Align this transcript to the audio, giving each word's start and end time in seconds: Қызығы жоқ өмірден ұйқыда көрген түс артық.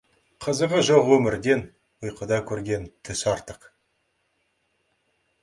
Қызығы 0.43 0.77
жоқ 0.87 1.11
өмірден 1.17 1.61
ұйқыда 2.07 2.41
көрген 2.53 2.89
түс 3.11 3.23
артық. 3.35 3.71